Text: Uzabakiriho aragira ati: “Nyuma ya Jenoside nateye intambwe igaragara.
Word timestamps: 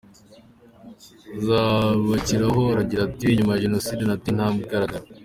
Uzabakiriho 1.37 2.63
aragira 2.73 3.01
ati: 3.09 3.25
“Nyuma 3.37 3.51
ya 3.53 3.63
Jenoside 3.65 4.01
nateye 4.05 4.31
intambwe 4.33 4.61
igaragara. 4.63 5.05